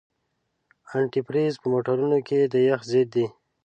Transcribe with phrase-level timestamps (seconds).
[0.97, 3.25] انتي فریز په موټرونو کې د یخ ضد دی.